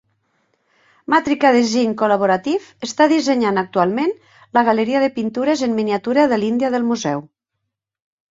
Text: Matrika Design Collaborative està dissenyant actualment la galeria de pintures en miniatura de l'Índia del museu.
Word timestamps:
Matrika 1.13 1.49
Design 1.55 1.91
Collaborative 1.99 2.87
està 2.87 3.07
dissenyant 3.11 3.61
actualment 3.63 4.15
la 4.59 4.65
galeria 4.69 5.01
de 5.03 5.09
pintures 5.19 5.63
en 5.67 5.75
miniatura 5.81 6.27
de 6.33 6.43
l'Índia 6.45 6.73
del 6.77 6.89
museu. 6.89 7.21